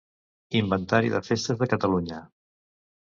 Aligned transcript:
Inventari 0.59 1.11
de 1.15 1.21
festes 1.27 1.59
de 1.59 1.67
Catalunya. 1.73 2.23